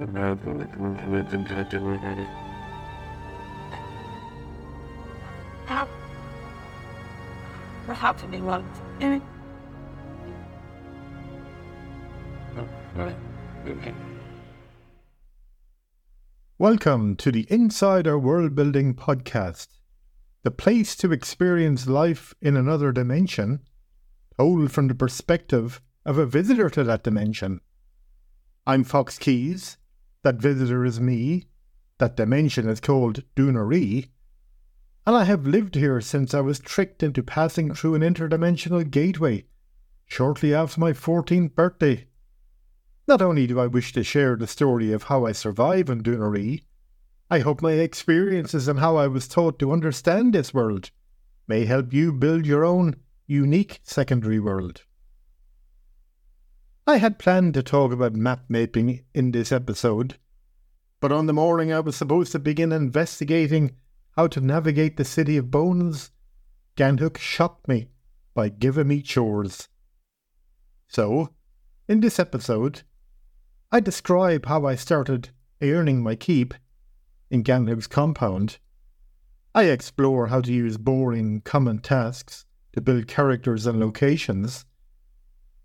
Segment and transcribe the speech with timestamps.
[0.00, 0.14] In
[8.44, 8.64] one?
[9.00, 9.18] Eh?
[16.58, 19.66] Welcome to the Insider World Building Podcast,
[20.44, 23.62] the place to experience life in another dimension,
[24.38, 27.60] told from the perspective of a visitor to that dimension.
[28.64, 29.76] I'm Fox Keys,
[30.22, 31.46] that visitor is me,
[31.98, 34.08] that dimension is called Dunaree,
[35.06, 39.46] and I have lived here since I was tricked into passing through an interdimensional gateway
[40.06, 42.06] shortly after my 14th birthday.
[43.06, 46.64] Not only do I wish to share the story of how I survive in Dunaree,
[47.30, 50.90] I hope my experiences and how I was taught to understand this world
[51.46, 54.82] may help you build your own unique secondary world.
[56.88, 60.16] I had planned to talk about map mapping in this episode,
[61.00, 63.72] but on the morning I was supposed to begin investigating
[64.16, 66.12] how to navigate the city of bones,
[66.78, 67.88] Ganhook shocked me
[68.32, 69.68] by giving me chores.
[70.86, 71.34] So,
[71.88, 72.84] in this episode,
[73.70, 75.28] I describe how I started
[75.60, 76.54] earning my keep
[77.28, 78.56] in Ganhook's compound.
[79.54, 84.64] I explore how to use boring, common tasks to build characters and locations.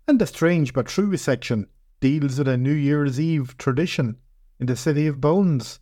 [0.06, 1.66] And the strange but true section
[2.00, 4.18] deals with a New Year's Eve tradition
[4.60, 5.80] in the City of Bones.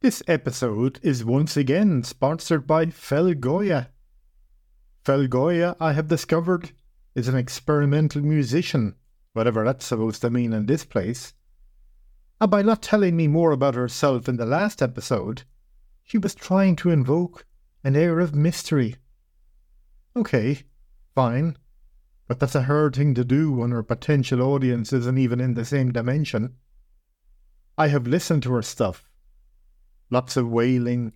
[0.00, 3.88] This episode is once again sponsored by Felgoya.
[5.04, 6.70] Felgoya, I have discovered,
[7.16, 8.94] is an experimental musician
[9.32, 11.32] whatever that's supposed to mean in this place.
[12.40, 15.42] And by not telling me more about herself in the last episode,
[16.04, 17.44] she was trying to invoke
[17.84, 18.96] an air of mystery.
[20.16, 20.62] Okay,
[21.14, 21.56] fine,
[22.28, 25.64] but that's a hard thing to do when her potential audience isn't even in the
[25.64, 26.54] same dimension.
[27.78, 29.08] I have listened to her stuff.
[30.10, 31.14] Lots of wailing,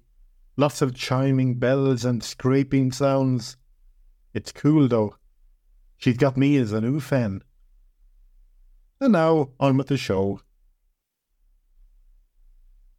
[0.56, 3.58] lots of chiming bells and scraping sounds.
[4.32, 5.16] It's cool though.
[5.98, 7.42] She's got me as a new fan.
[8.98, 10.40] And now, on with the show.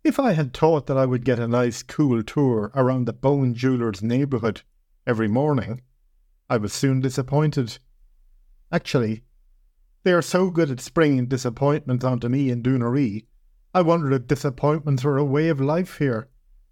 [0.04, 3.56] If I had thought that I would get a nice, cool tour around the Bone
[3.56, 4.62] Jeweller's neighbourhood
[5.08, 5.82] every morning,
[6.50, 7.80] I was soon disappointed.
[8.74, 9.24] Actually,
[10.04, 13.26] they are so good at springing disappointments onto me in Dunaree,
[13.74, 16.28] I wondered if disappointments were a way of life here,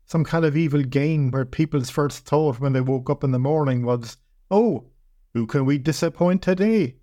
[0.05, 3.39] some kind of evil game where people's first thought when they woke up in the
[3.39, 4.17] morning was,
[4.49, 4.89] Oh,
[5.33, 6.97] who can we disappoint today?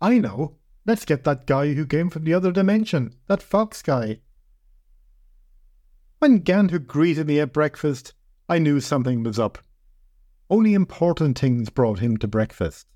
[0.00, 4.20] I know, Let's get that guy who came from the other dimension, that fox guy.
[6.18, 8.14] When Ganhook greeted me at breakfast,
[8.48, 9.58] I knew something was up.
[10.48, 12.86] Only important things brought him to breakfast.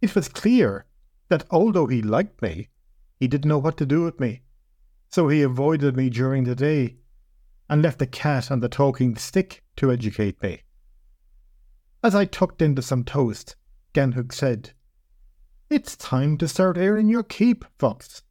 [0.00, 0.86] It was clear
[1.28, 2.68] that although he liked me,
[3.18, 4.42] he didn't know what to do with me,
[5.08, 6.96] so he avoided me during the day
[7.68, 10.62] and left the cat and the talking stick to educate me.
[12.02, 13.56] As I tucked into some toast,
[13.92, 14.72] Ganhook said,
[15.70, 18.22] it's time to start airing your keep, Fox.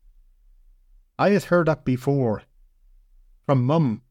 [1.19, 2.41] I had heard that before.
[3.45, 4.01] From Mum.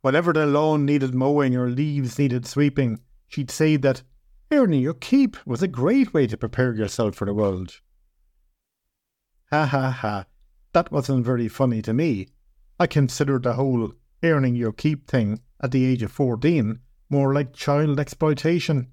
[0.00, 4.02] Whenever the lawn needed mowing or leaves needed sweeping, she'd say that
[4.50, 7.80] airing your keep was a great way to prepare yourself for the world.
[9.50, 10.26] Ha ha ha.
[10.72, 12.28] That wasn't very funny to me.
[12.78, 13.92] I considered the whole
[14.22, 16.78] earning your keep thing at the age of 14
[17.10, 18.88] more like child exploitation.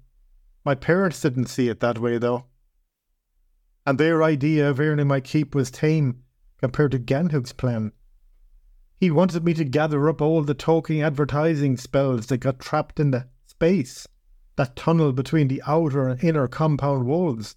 [0.64, 2.46] My parents didn't see it that way, though
[3.86, 6.22] and their idea of earning my keep was tame
[6.58, 7.92] compared to Ganhook's plan.
[8.98, 13.12] He wanted me to gather up all the talking advertising spells that got trapped in
[13.12, 14.08] the space,
[14.56, 17.56] that tunnel between the outer and inner compound walls,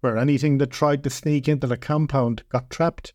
[0.00, 3.12] where anything that tried to sneak into the compound got trapped.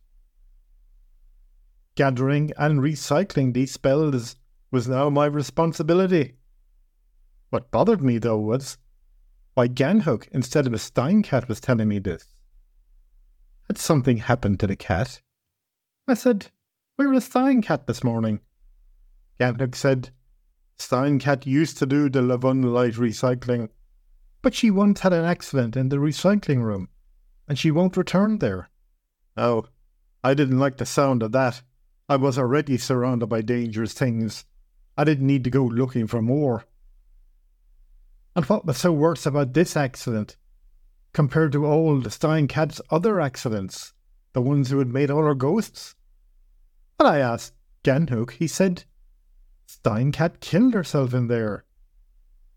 [1.95, 4.35] Gathering and recycling these spells
[4.71, 6.35] was now my responsibility.
[7.49, 8.77] What bothered me, though, was
[9.53, 12.33] why Ganhook instead of a Steincat was telling me this.
[13.67, 15.21] Had something happened to the cat?
[16.07, 16.47] I said,
[16.95, 18.39] Where was Steincat this morning?
[19.39, 20.09] Ganhook said,
[20.77, 23.69] Steincat used to do the Light recycling,
[24.41, 26.89] but she once had an accident in the recycling room,
[27.47, 28.69] and she won't return there.
[29.37, 29.65] Oh,
[30.23, 31.61] I didn't like the sound of that.
[32.09, 34.45] I was already surrounded by dangerous things.
[34.97, 36.65] I didn't need to go looking for more.
[38.35, 40.37] And what was so worse about this accident
[41.13, 43.93] compared to the Steincat's other accidents,
[44.33, 45.95] the ones who had made all her ghosts?
[46.99, 47.53] And I asked
[47.83, 48.85] Ganhook, he said,
[49.73, 51.65] Steincat killed herself in there.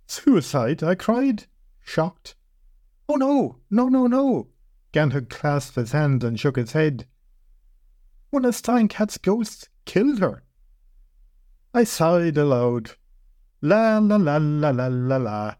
[0.07, 1.47] Suicide, I cried,
[1.81, 2.35] shocked.
[3.09, 4.49] Oh no, no, no, no.
[4.93, 7.07] Ganhook clasped his hand and shook his head.
[8.31, 10.45] one of Steinkat's ghosts killed her.
[11.73, 12.93] I sighed aloud.
[13.63, 15.55] La la la la la la la.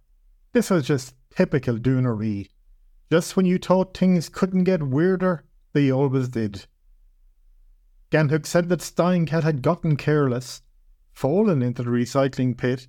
[0.53, 2.51] This was just typical Doonery.
[3.11, 6.67] Just when you thought things couldn't get weirder, they always did.
[8.11, 10.63] Ganhook said that Steinkat had gotten careless,
[11.17, 12.87] fallen into the recycling pit,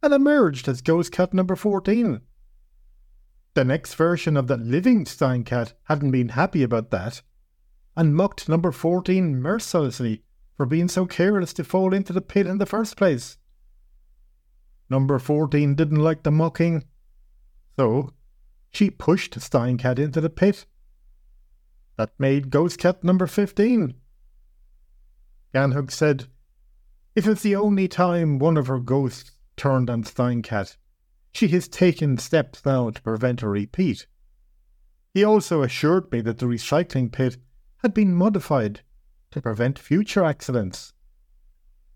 [0.00, 2.20] and emerged as Ghost Cat number 14.
[3.54, 7.22] The next version of the living Steinkat hadn't been happy about that,
[7.96, 10.22] and mocked number 14 mercilessly
[10.56, 13.38] for being so careless to fall into the pit in the first place.
[14.88, 16.84] Number 14 didn't like the mocking,
[17.76, 18.12] so
[18.70, 20.64] she pushed Steinkat into the pit.
[21.96, 23.94] That made Ghost Cat number 15.
[25.52, 26.28] Ganhook said,
[27.14, 30.76] If it's the only time one of her ghosts turned on Steinkat,
[31.32, 34.06] she has taken steps now to prevent a repeat.
[35.12, 37.36] He also assured me that the recycling pit
[37.78, 38.80] had been modified
[39.30, 40.92] to prevent future accidents.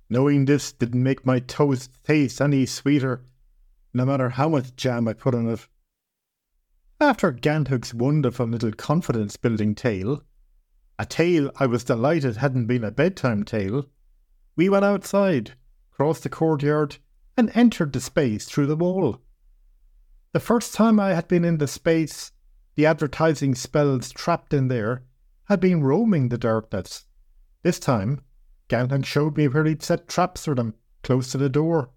[0.08, 3.24] Knowing this didn't make my toast taste any sweeter,
[3.92, 5.66] no matter how much jam I put on it.
[7.00, 10.22] After Ganhook's wonderful little confidence building tale,
[10.96, 13.86] a tale I was delighted hadn't been a bedtime tale,
[14.58, 15.52] we went outside,
[15.92, 16.96] crossed the courtyard,
[17.36, 19.20] and entered the space through the wall.
[20.32, 22.32] The first time I had been in the space,
[22.74, 25.04] the advertising spells trapped in there
[25.44, 27.06] had been roaming the darkness.
[27.62, 28.22] This time,
[28.68, 30.74] Ganhook showed me where he'd set traps for them,
[31.04, 31.90] close to the door.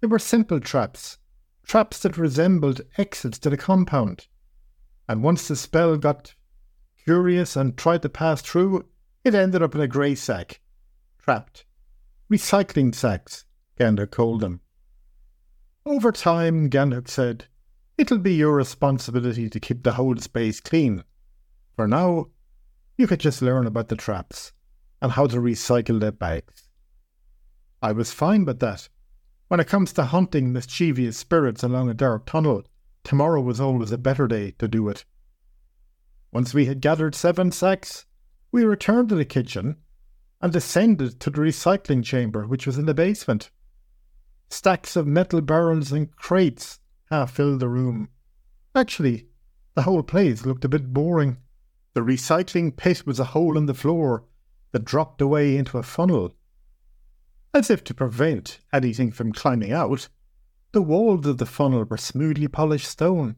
[0.00, 1.18] They were simple traps,
[1.66, 4.28] traps that resembled exits to the compound.
[5.10, 6.34] And once the spell got
[7.04, 8.86] curious and tried to pass through,
[9.24, 10.60] it ended up in a grey sack,
[11.26, 11.64] trapped.
[12.32, 13.46] Recycling sacks,
[13.80, 14.60] Ganhook called them.
[15.84, 17.46] Over time, Ganhook said,
[17.98, 21.02] it'll be your responsibility to keep the whole space clean.
[21.74, 22.28] For now,
[22.96, 24.52] you could just learn about the traps
[25.02, 26.68] and how to recycle their bags.
[27.82, 28.88] I was fine with that.
[29.48, 32.62] When it comes to hunting mischievous spirits along a dark tunnel,
[33.02, 35.04] tomorrow was always a better day to do it.
[36.32, 38.06] Once we had gathered seven sacks,
[38.52, 39.78] we returned to the kitchen
[40.40, 43.50] and descended to the recycling chamber, which was in the basement.
[44.50, 46.78] Stacks of metal barrels and crates
[47.10, 48.08] half filled the room.
[48.74, 49.28] Actually,
[49.74, 51.38] the whole place looked a bit boring.
[51.94, 54.24] The recycling pit was a hole in the floor
[54.72, 56.34] that dropped away into a funnel.
[57.54, 60.08] As if to prevent anything from climbing out,
[60.72, 63.36] the walls of the funnel were smoothly polished stone.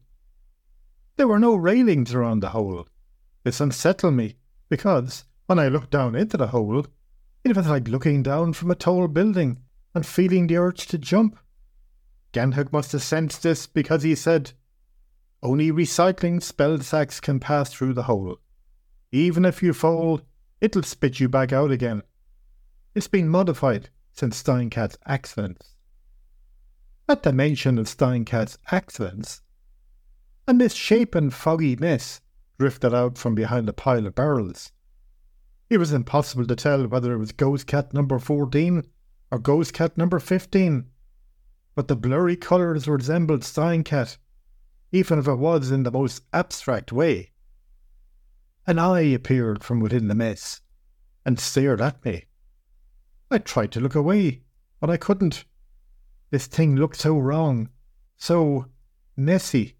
[1.15, 2.87] There were no railings around the hole.
[3.43, 4.35] This unsettled me,
[4.67, 6.85] because when I looked down into the hole,
[7.43, 9.57] it was like looking down from a tall building
[9.95, 11.39] and feeling the urge to jump.
[12.33, 14.51] Ganhook must have sensed this because he said,
[15.41, 18.37] Only recycling spell sacks can pass through the hole.
[19.11, 20.21] Even if you fall,
[20.61, 22.03] it'll spit you back out again.
[22.93, 25.73] It's been modified since Steinkat's accidents.
[27.07, 29.41] At the mention of Steinkat's accidents,
[30.47, 32.21] a misshapen foggy mist
[32.59, 34.73] drifted out from behind a pile of barrels.
[35.69, 38.83] It was impossible to tell whether it was Ghost Cat number 14
[39.29, 40.89] or Ghost Cat number 15,
[41.75, 44.17] but the blurry colours resembled Steinkat,
[44.91, 47.33] even if it was in the most abstract way.
[48.65, 50.61] An eye appeared from within the mess
[51.23, 52.25] and stared at me.
[53.29, 54.41] I tried to look away,
[54.79, 55.45] but I couldn't.
[56.31, 57.69] This thing looked so wrong,
[58.17, 58.65] so
[59.15, 59.75] messy,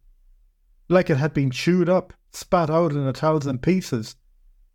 [0.87, 4.15] like it had been chewed up, spat out in a thousand pieces,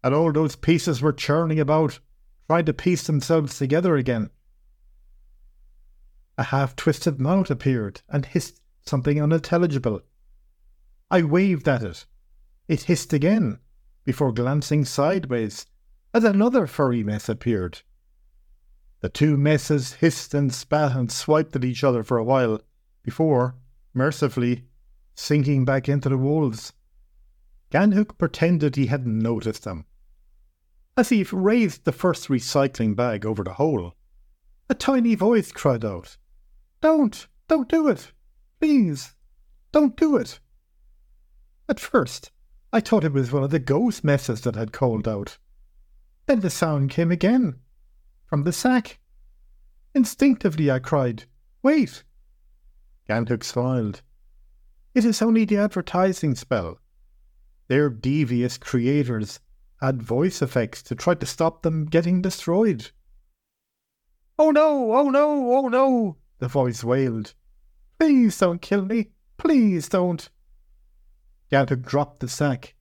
[0.05, 1.99] and all those pieces were churning about,
[2.47, 4.29] trying to piece themselves together again.
[6.37, 10.03] A half twisted mouth appeared and hissed something unintelligible.
[11.11, 12.05] I waved at it.
[12.69, 13.61] It hissed again,
[14.05, 15.65] before glancing sideways
[16.13, 17.81] as another furry mess appeared.
[19.01, 22.61] The two messes hissed and spat and swiped at each other for a while,
[23.03, 23.55] before,
[23.95, 24.65] mercifully,
[25.15, 26.75] sinking back into the walls.
[27.71, 29.87] Ganhook pretended he hadn't noticed them.
[30.97, 33.95] As he raised the first recycling bag over the hole,
[34.71, 36.17] a tiny voice cried out,
[36.81, 37.27] don't!
[37.49, 38.13] Don't do it!
[38.61, 39.15] Please!
[39.73, 40.39] Don't do it!
[41.69, 42.31] At first,
[42.73, 45.39] I thought it was one of the ghost messes that had called out.
[46.27, 47.59] Then the sound came again,
[48.27, 48.99] from the sack.
[49.95, 51.25] Instinctively I cried,
[51.63, 52.05] Wait!
[53.09, 54.03] Ganhook smiled.
[54.95, 56.79] It is only the advertising spell.
[57.69, 59.41] Their devious creators
[59.89, 62.91] add voice effects to try to stop them getting destroyed.
[64.39, 64.93] Oh no!
[64.95, 65.53] Oh no!
[65.55, 66.17] Oh no!
[66.39, 67.35] the voice wailed.
[67.99, 69.11] Please don't kill me.
[69.37, 70.29] Please don't.
[71.51, 72.75] Ganhook dropped the sack.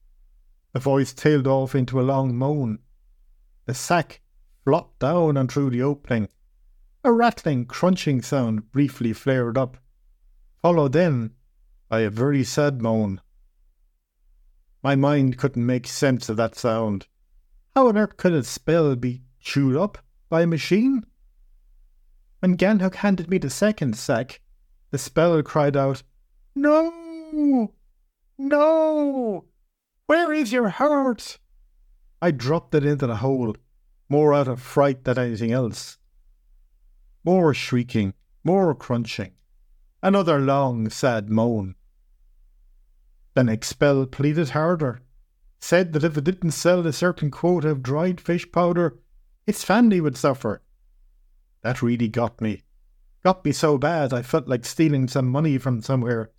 [0.72, 2.80] The voice tailed off into a long moan.
[3.66, 4.20] the sack
[4.64, 6.28] flopped down and through the opening.
[7.04, 9.76] A rattling, crunching sound briefly flared up,
[10.62, 11.34] followed then
[11.88, 13.20] by a very sad moan.
[14.84, 17.06] My mind couldn't make sense of that sound.
[17.74, 19.96] How on earth could a spell be chewed up
[20.28, 21.06] by a machine?
[22.40, 24.42] When Ganhook handed me the second sack,
[24.90, 26.02] the spell cried out,
[26.54, 27.72] No!
[28.36, 29.46] No!
[30.04, 31.38] Where is your heart?
[32.20, 33.56] I dropped it into the hole,
[34.10, 35.96] more out of fright than anything else.
[37.24, 38.12] More shrieking,
[38.44, 39.32] more crunching,
[40.02, 41.74] another long, sad moan.
[43.34, 45.00] Then Expel pleaded harder,
[45.58, 48.98] said that if it didn't sell a certain quota of dried fish powder,
[49.46, 50.62] its family would suffer.
[51.62, 52.62] That really got me.
[53.24, 56.30] Got me so bad I felt like stealing some money from somewhere,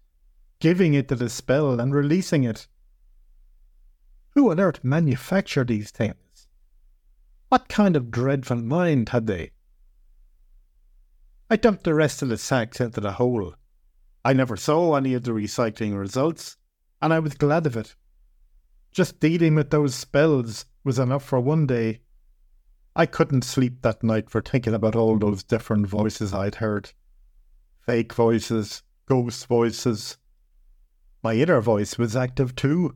[0.60, 2.68] giving it to the spell and releasing it.
[4.30, 6.48] Who on earth manufactured these things?
[7.50, 9.52] What kind of dreadful mind had they?
[11.50, 13.56] I dumped the rest of the sacks into the hole.
[14.24, 16.58] I never saw any of the recycling results,
[17.06, 17.96] and I was glad of it.
[18.92, 22.00] Just dealing with those spells was enough for one day.
[22.96, 26.94] I couldn't sleep that night for thinking about all those different voices I'd heard.
[27.86, 30.18] Fake voices, ghost voices.
[31.22, 32.96] My inner voice was active too,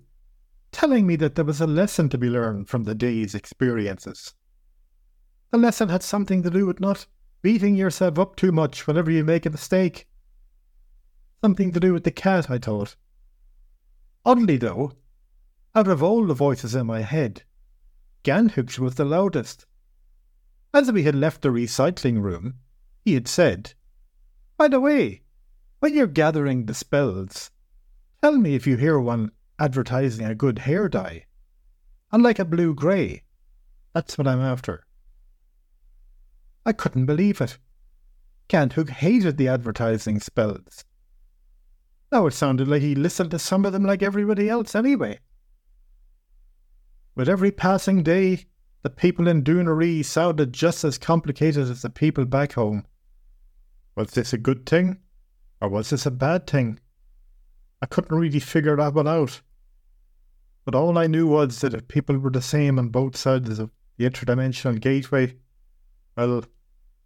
[0.72, 4.34] telling me that there was a lesson to be learned from the day's experiences.
[5.52, 7.06] The lesson had something to do with not
[7.44, 10.08] beating yourself up too much whenever you make a mistake.
[11.44, 12.96] Something to do with the cat, I thought.
[14.26, 14.94] Oddly, though,
[15.76, 17.44] out of all the voices in my head,
[18.24, 19.66] Ganhook's was the loudest.
[20.74, 22.56] As we had left the recycling room,
[23.06, 23.74] he had said,
[24.58, 25.22] By the way,
[25.80, 27.52] when you're gathering the spells,
[28.22, 31.26] tell me if you hear one advertising a good hair dye.
[32.12, 33.24] I like a blue grey.
[33.94, 34.86] That's what I'm after.
[36.66, 37.58] I couldn't believe it.
[38.50, 40.84] Ganhook hated the advertising spells.
[42.12, 45.20] Now it sounded like he listened to some of them like everybody else anyway.
[47.16, 48.46] With every passing day,
[48.82, 52.86] the people in Doonaree sounded just as complicated as the people back home.
[53.96, 55.00] Was this a good thing?
[55.62, 56.80] Or was this a bad thing?
[57.82, 59.42] I couldn't really figure that one out.
[60.66, 63.70] But all I knew was that if people were the same on both sides of
[63.98, 65.36] the interdimensional gateway,
[66.16, 66.46] well,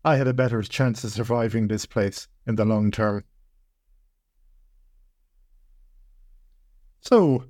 [0.06, 3.24] I had a better chance of surviving this place in the long term.
[7.04, 7.44] So,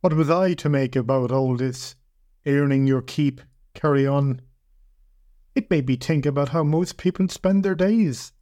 [0.00, 1.94] what was I to make about all this
[2.44, 3.40] earning your keep,
[3.72, 4.40] carry on?
[5.54, 8.32] It made me think about how most people spend their days.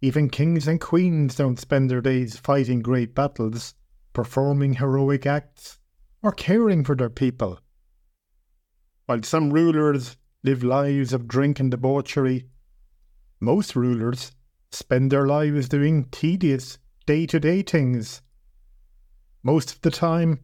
[0.00, 3.74] Even kings and queens don't spend their days fighting great battles,
[4.14, 5.78] performing heroic acts,
[6.22, 7.60] or caring for their people.
[9.04, 12.48] While some rulers live lives of drink and debauchery,
[13.40, 14.32] most rulers
[14.70, 18.22] spend their lives doing tedious, day to day things
[19.44, 20.38] most of the time,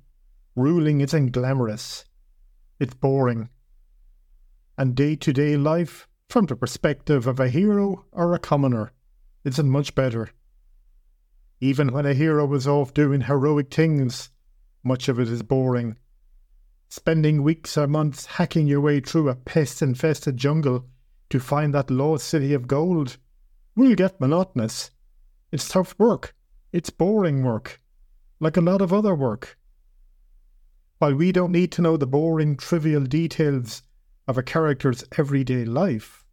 [0.57, 2.05] ruling isn't glamorous,
[2.81, 3.49] it's boring.
[4.77, 8.93] And day to day life, from the perspective of a hero or a commoner,
[9.45, 10.31] isn't much better.
[11.61, 14.31] Even when a hero is off doing heroic things,
[14.83, 15.97] much of it is boring.
[16.89, 20.87] Spending weeks or months hacking your way through a pest infested jungle
[21.31, 23.17] to find that lost city of gold
[23.77, 24.91] will get monotonous.
[25.53, 26.35] It's tough work.
[26.73, 27.81] It's boring work
[28.41, 29.59] like a lot of other work.
[30.99, 33.83] While we don't need to know the boring, trivial details
[34.27, 36.25] of a character's everyday life,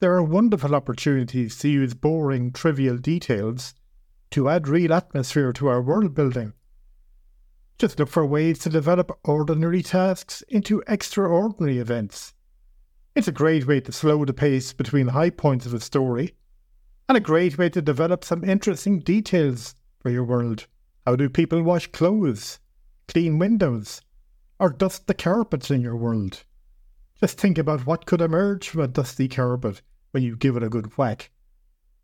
[0.00, 3.74] there are wonderful opportunities to use boring, trivial details
[4.30, 6.52] to add real atmosphere to our world building.
[7.78, 12.34] Just look for ways to develop ordinary tasks into extraordinary events.
[13.14, 16.34] It's a great way to slow the pace between high points of a story,
[17.08, 20.66] and a great way to develop some interesting details for your world.
[21.06, 22.58] How do people wash clothes,
[23.06, 24.02] clean windows,
[24.58, 26.42] or dust the carpets in your world?
[27.20, 30.68] Just think about what could emerge from a dusty carpet when you give it a
[30.68, 31.30] good whack,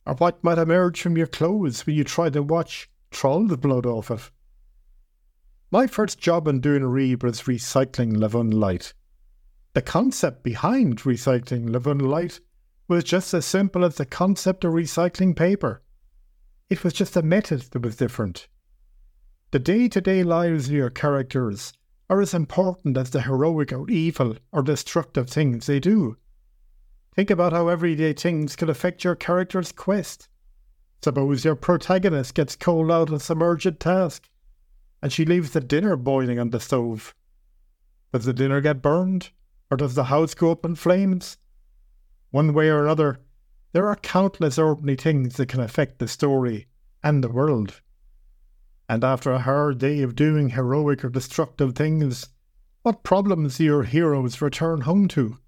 [0.07, 3.87] or what might emerge from your clothes when you try to wash troll the blood
[3.87, 4.31] off it.
[5.73, 8.95] My first job in Doonaree was recycling Lavun Light.
[9.75, 12.39] The concept behind recycling Lavun Light
[12.87, 15.83] was just as simple as the concept of recycling paper.
[16.71, 18.47] It was just a method that was different.
[19.53, 21.75] The day to day lives of your characters
[22.09, 26.17] are as important as the heroic or evil or destructive things they do.
[27.15, 30.31] Think about how everyday things could affect your character's quest.
[31.05, 34.31] Suppose your protagonist gets called out on some urgent task
[35.03, 37.15] and she leaves the dinner boiling on the stove.
[38.11, 39.33] Does the dinner get burned?
[39.71, 41.37] Or does the house go up in flames?
[42.31, 43.21] One way or another,
[43.73, 46.69] there are countless ordinary things that can affect the story
[47.05, 47.83] and the world.
[48.93, 52.29] And after a hard day of doing heroic or destructive things,
[52.83, 55.39] what problems do your heroes return home to?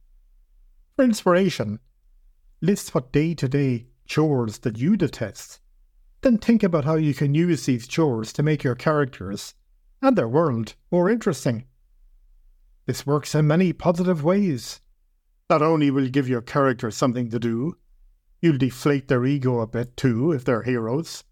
[0.96, 1.78] For inspiration,
[2.62, 5.60] list what day to day chores that you detest.
[6.22, 9.52] Then think about how you can use these chores to make your characters
[10.00, 11.66] and their world more interesting.
[12.86, 14.80] This works in many positive ways.
[15.50, 17.76] Not only will you give your characters something to do,
[18.40, 21.24] you'll deflate their ego a bit too if they're heroes,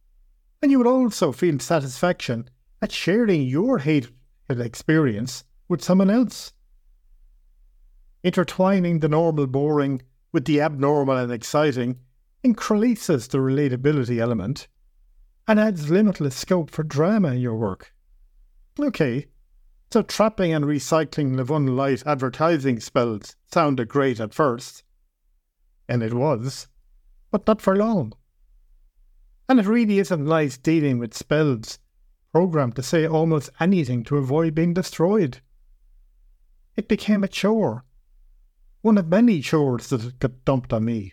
[0.63, 2.49] and you will also feel satisfaction
[2.81, 4.13] at sharing your hated
[4.49, 6.53] experience with someone else.
[8.23, 10.01] Intertwining the normal boring
[10.33, 11.99] with the abnormal and exciting
[12.45, 14.69] increases the relatability element
[15.49, 17.93] and adds limitless scope for drama in your work.
[18.79, 19.27] Okay,
[19.93, 24.85] so trapping and recycling Levon Light advertising spells sounded great at first.
[25.89, 26.69] And it was,
[27.31, 28.13] but not for long.
[29.53, 31.79] And it really isn't nice dealing with spells
[32.33, 35.43] programmed to say almost anything to avoid being destroyed.
[36.75, 37.85] It became a chore.
[38.81, 41.13] One of many chores that got dumped on me.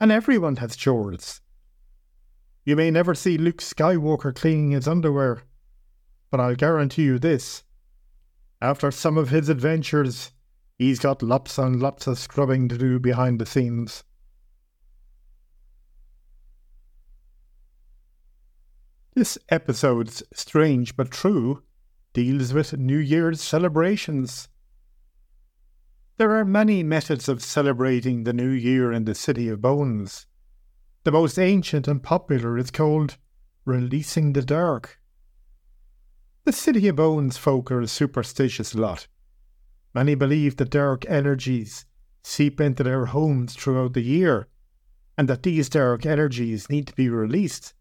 [0.00, 1.42] And everyone has chores.
[2.64, 5.42] You may never see Luke Skywalker cleaning his underwear,
[6.30, 7.62] but I'll guarantee you this.
[8.62, 10.32] After some of his adventures,
[10.78, 14.02] he's got lots and lots of scrubbing to do behind the scenes.
[19.14, 21.62] This episode's strange but true
[22.14, 24.48] deals with New Year's celebrations.
[26.16, 30.26] There are many methods of celebrating the new year in the City of Bones.
[31.04, 33.18] The most ancient and popular is called
[33.66, 34.98] Releasing the Dark.
[36.46, 39.08] The City of Bones folk are a superstitious lot.
[39.94, 41.84] Many believe that dark energies
[42.22, 44.48] seep into their homes throughout the year,
[45.18, 47.74] and that these dark energies need to be released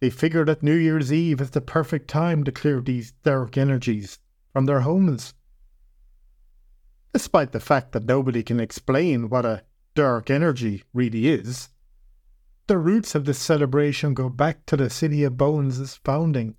[0.00, 4.18] they figure that New Year's Eve is the perfect time to clear these dark energies
[4.52, 5.34] from their homes.
[7.12, 9.62] Despite the fact that nobody can explain what a
[9.94, 11.68] dark energy really is,
[12.66, 16.54] the roots of this celebration go back to the City of Bones' founding.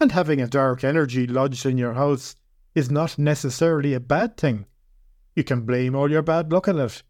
[0.00, 2.36] And having a dark energy lodged in your house
[2.74, 4.66] is not necessarily a bad thing.
[5.34, 7.02] You can blame all your bad luck on it.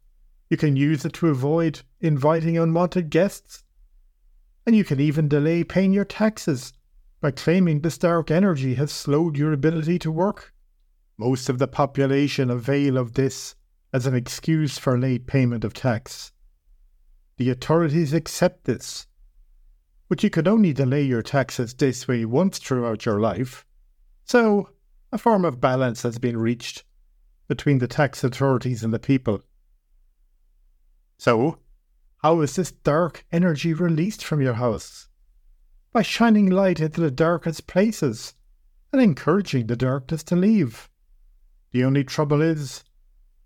[0.48, 3.64] You can use it to avoid inviting unwanted guests
[4.66, 6.72] and you can even delay paying your taxes
[7.20, 10.52] by claiming this dark energy has slowed your ability to work.
[11.16, 13.54] Most of the population avail of this
[13.92, 16.32] as an excuse for late payment of tax.
[17.36, 19.06] The authorities accept this,
[20.08, 23.64] but you could only delay your taxes this way once throughout your life,
[24.24, 24.70] so
[25.12, 26.84] a form of balance has been reached
[27.48, 29.42] between the tax authorities and the people.
[31.18, 31.58] So,
[32.24, 35.08] how is this dark energy released from your house?
[35.92, 38.32] By shining light into the darkest places
[38.90, 40.88] and encouraging the darkness to leave.
[41.72, 42.82] The only trouble is,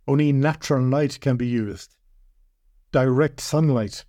[0.06, 1.96] only natural light can be used.
[2.92, 4.04] Direct sunlight.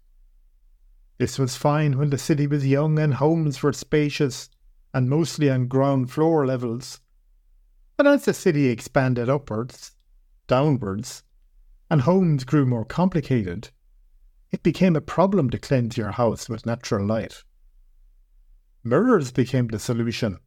[1.18, 4.52] This was fine when the city was young and homes were spacious
[4.94, 7.02] and mostly on ground floor levels.
[7.98, 9.96] But as the city expanded upwards,
[10.46, 11.24] downwards,
[11.90, 13.72] and homes grew more complicated,
[14.52, 17.44] it became a problem to cleanse your house with natural light.
[18.84, 20.40] Mirrors became the solution.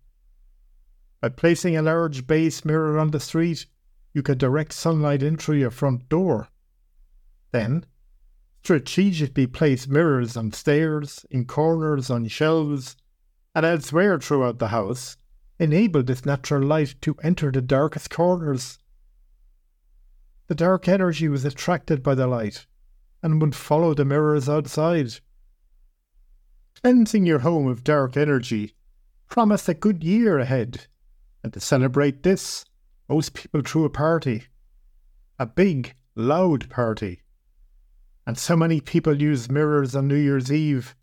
[1.20, 3.66] By placing a large base mirror on the street,
[4.12, 6.48] you could direct sunlight in through your front door.
[7.52, 7.86] Then,
[8.64, 12.96] strategically place mirrors on stairs, in corners, on shelves,
[13.54, 15.16] and elsewhere throughout the house,
[15.58, 18.78] enable this natural light to enter the darkest corners.
[20.48, 22.66] The dark energy was attracted by the light
[23.22, 25.20] and would follow the mirrors outside.
[26.82, 28.74] Cleansing your home of dark energy
[29.28, 30.86] promised a good year ahead,
[31.42, 32.64] and to celebrate this,
[33.08, 34.44] most people threw a party.
[35.38, 37.22] A big, loud party.
[38.26, 40.94] And so many people used mirrors on New Year's Eve,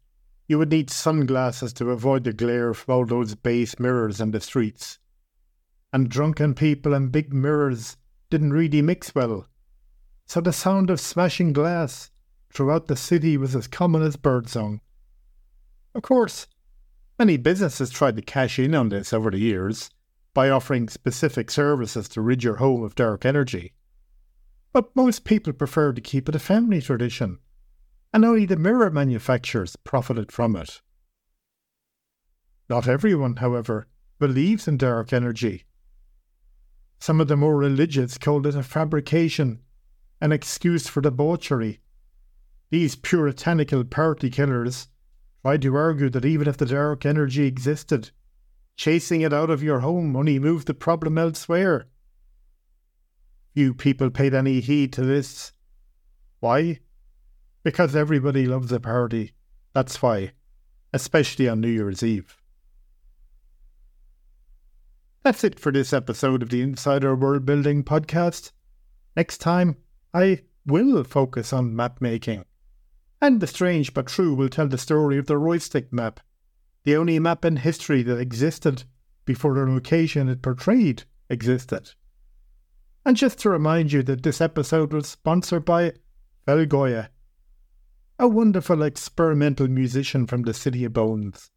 [0.47, 4.41] you would need sunglasses to avoid the glare from all those base mirrors in the
[4.41, 4.97] streets.
[5.93, 7.97] And drunken people and big mirrors
[8.29, 9.47] didn't really mix well
[10.30, 12.12] so the sound of smashing glass
[12.54, 14.80] throughout the city was as common as birdsong.
[15.96, 16.46] Of course,
[17.18, 19.89] many businesses tried to cash in on this over the years
[20.36, 23.74] by offering specific services to rid your home of dark energy.
[24.72, 27.39] But most people preferred to keep it a family tradition,
[28.13, 30.80] and only the mirror manufacturers profited from it.
[32.70, 33.88] Not everyone, however,
[34.20, 35.63] believes in dark energy.
[37.00, 39.62] Some of the more religious called it a fabrication,
[40.21, 41.79] an excuse for debauchery.
[42.69, 44.88] These puritanical party killers
[45.41, 48.12] tried to argue that even if the dark energy existed,
[48.75, 51.88] chasing it out of your home only moved the problem elsewhere.
[53.53, 55.53] Few people paid any heed to this.
[56.39, 56.79] Why?
[57.63, 59.34] Because everybody loves a party.
[59.73, 60.32] That's why,
[60.93, 62.38] especially on New Year's Eve.
[65.23, 68.51] That's it for this episode of the Insider World Building podcast.
[69.17, 69.75] Next time,
[70.13, 72.45] I will focus on map making.
[73.22, 76.19] And the strange but true will tell the story of the Roystick map,
[76.84, 78.84] the only map in history that existed
[79.26, 81.93] before the location it portrayed existed.
[83.06, 85.93] And just to remind you that this episode was sponsored by
[86.48, 87.10] Felgoya,
[88.17, 91.52] a wonderful experimental musician from the City of Bones.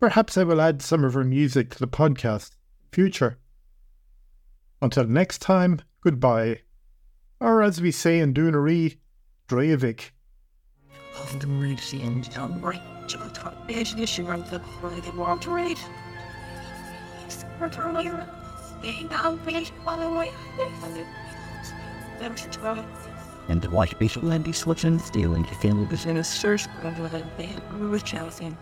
[0.00, 3.38] Perhaps I will add some of her music to the podcast in future.
[4.82, 6.60] Until next time, goodbye.
[7.40, 8.96] Or as we say in Dunaree,
[9.48, 10.12] Dreivik.
[11.20, 13.38] Of the mercy and downright just
[13.98, 15.78] issue of the the water rate.
[17.60, 18.28] Earlier,
[18.82, 20.30] being out beach by the way.
[23.48, 24.52] and the white beetle and be
[24.98, 28.54] stealing the family was in a search of the band with Chelsea.